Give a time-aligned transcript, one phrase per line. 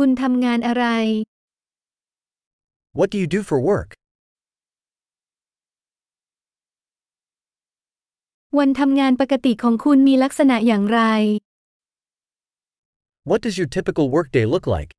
[0.00, 0.84] คุณทำงานอะไร
[2.98, 3.90] What do you do for work?
[8.58, 11.00] วันทำงานปกติของคุณมีลักษณะอย่างไร
[13.30, 14.90] What does your typical workday look like?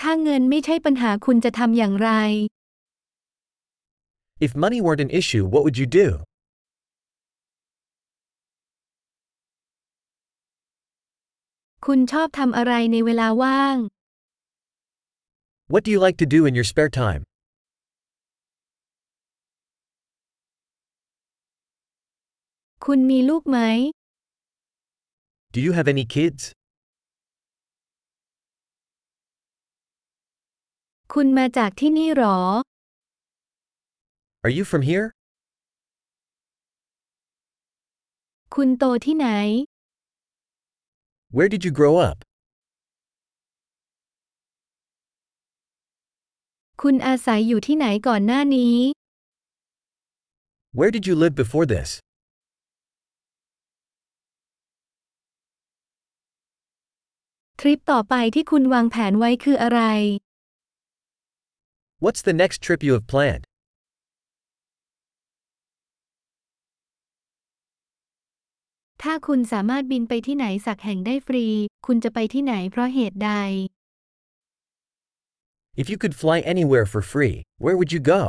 [0.00, 2.10] ถ้าเงินไม่ใช่ปัญหาคุณจะทำอย่างไร
[4.46, 6.08] If money weren't an issue, what would you do?
[11.90, 13.76] คุณชอบทำอะไรในเวลาว่าง
[15.72, 17.22] What do you like to do in your spare time?
[22.84, 23.58] คุณมีลูกไหม
[25.54, 26.42] Do you have any kids?
[31.14, 32.38] คุณมาจากที่นี่หรอ
[34.44, 35.06] Are you from here?
[38.54, 39.28] คุณโตที่ไหน
[41.37, 42.17] Where did you grow up?
[46.81, 48.75] คุณอาศัยอยู่ที่ไหนก่อนหน้านี้
[50.77, 51.89] Where did you live before this?
[57.59, 59.81] ทริปต่อไปที่คุณวางแผนไว้คืออะไร
[62.03, 63.43] What's the next trip you have planned?
[69.08, 71.46] ถ้าคุณสามารถบินไปที่ไหนสักแห่งได้ฟรี
[71.86, 73.32] คุณจะไปที่ไหนเพราะเหตุใด
[75.82, 78.22] If you could fly anywhere for free, where would you go?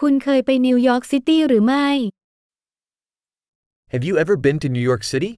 [0.00, 1.88] คุณเคยไปนิวยอร์กซิตี้หรือไม่
[3.92, 5.30] Have you ever been to New York City?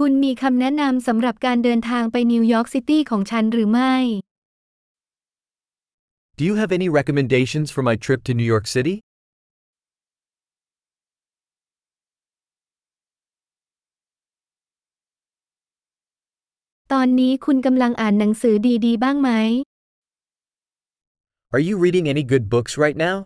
[0.00, 3.94] คุณมีคำแนะนำสำหรับการเดินทางไปนิวยอร์กซิตี้ของฉันหรือไม่
[6.38, 8.94] Do you have any recommendations for my trip to New York City?
[16.92, 18.54] ตอนนี้คุณกำลังอ่านหนังสือ
[18.86, 19.30] ดีๆ บ้างไหม
[21.54, 23.16] Are you reading any good books right now?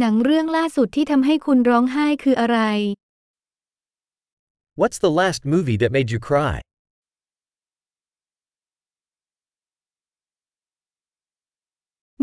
[0.00, 2.58] หนังเรื่องล่าสุดที่ทำให้คุณร้องไห้คืออะไร
[4.80, 6.56] What's the last movie that made you cry?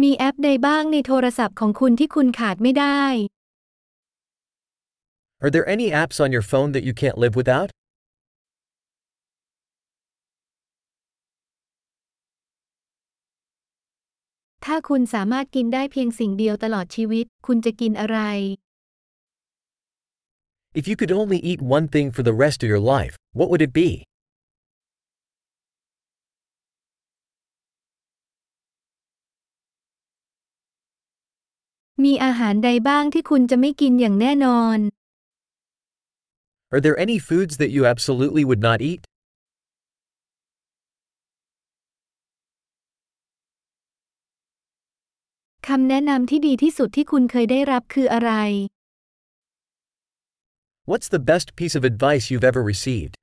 [0.01, 3.03] มีแอปใดบ้างในโทรศัพท์ของคุณที่คุณขาดไม่ได้
[5.43, 7.69] Are there any apps on your phone that you can't live without?
[14.65, 18.19] ถ้าคุณสามารถกินได้เพียงสิ่งเดียวตลอดชีวิต คุณจะกินอะไร
[20.79, 23.63] If you could only eat one thing for the rest of your life, what would
[23.67, 23.89] it be?
[32.03, 34.79] มีอาหารใดบ้างที่คุณจะไม่กินอย่างแน่นอน
[36.73, 39.01] Are there any foods that you absolutely would not eat?
[45.67, 48.31] คำแนะนำที่ดีที่สุดที่คุณเคยได้รับคืออะไร
[50.89, 53.13] What's the best piece of advice you've ever received?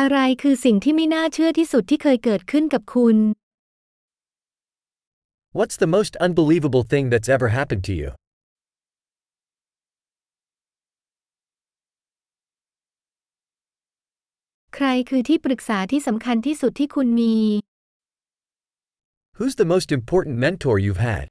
[0.00, 3.16] อะไรคือสิ่งที่ไม่น่าเชื่อที่สุดที่เคยเกิดขึ้นกับคุณ
[5.58, 8.08] What's the most unbelievable thing that's ever happened to you?
[14.80, 17.34] ใครคือที่ปรึกษาที่สำคัญที่สุดที่คุณมี
[19.36, 21.26] Who's the most important mentor you've had?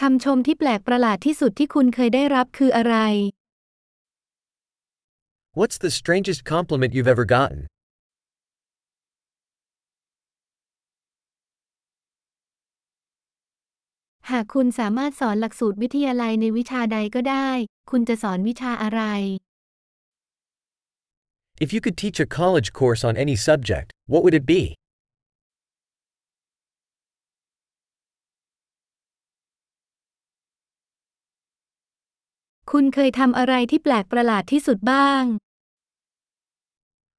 [0.00, 2.96] คำชมที่แปลกประหลาดที่สุดที่คุณเคยได้รับคืออะไร
[5.58, 7.60] What's the strangest compliment you've ever gotten?
[14.30, 17.50] หากคุณสามารถสอนหลักสูตรวิทยาลัยในวิชาใดก็ได้
[17.90, 19.02] คุณจะสอนวิชาอะไร
[21.64, 24.62] If you could teach a college course on any subject, what would it be?
[32.70, 35.22] คุณเคยทำอะไรที่แปลกประหลาดที่สุดบ้าง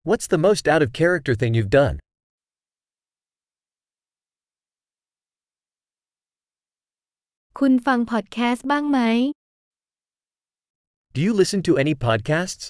[0.09, 1.95] What's the most out of character thing you've done?
[7.59, 8.99] คุณฟังพอดแคสต์บ้างไหม
[11.11, 12.69] Do you listen to any podcasts?